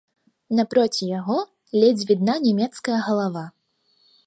Напроці 0.59 1.09
яго 1.19 1.37
ледзь 1.83 2.07
відна 2.13 2.35
нямецкая 2.47 2.99
галава. 3.11 3.47